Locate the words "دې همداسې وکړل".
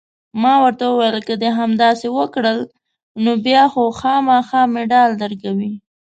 1.41-2.59